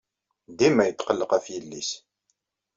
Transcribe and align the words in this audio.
Dima 0.57 0.83
yetqelleq 0.85 1.31
ɣef 1.33 1.45
yelli-s. 1.53 1.91